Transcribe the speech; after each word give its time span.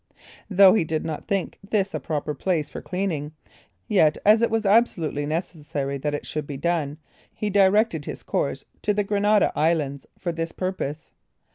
Though 0.49 0.73
he 0.73 0.83
did 0.83 1.05
not 1.05 1.27
think 1.27 1.59
this 1.63 1.93
a 1.93 1.99
proper 1.99 2.33
place 2.33 2.69
for 2.69 2.81
cleaning, 2.81 3.33
yet 3.87 4.17
as 4.25 4.41
it 4.41 4.49
was 4.49 4.65
absolutely 4.65 5.27
necessary 5.27 5.99
that 5.99 6.15
it 6.15 6.25
should 6.25 6.47
be 6.47 6.57
done, 6.57 6.97
he 7.31 7.51
directed 7.51 8.05
his 8.05 8.23
course 8.23 8.65
to 8.81 8.95
the 8.95 9.03
Granada 9.03 9.51
islands 9.55 10.07
for 10.17 10.31
that 10.31 10.57
purpose. 10.57 11.11